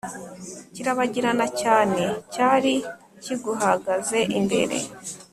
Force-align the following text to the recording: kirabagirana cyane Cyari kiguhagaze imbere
kirabagirana 0.73 1.45
cyane 1.61 2.03
Cyari 2.33 2.73
kiguhagaze 3.23 4.19
imbere 4.37 4.77